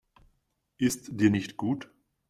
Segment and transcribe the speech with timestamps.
[0.79, 1.91] Ist dir nicht gut?